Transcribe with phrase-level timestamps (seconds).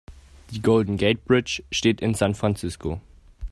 [0.49, 2.99] Die Golden Gate Bridge steht in San Francisco.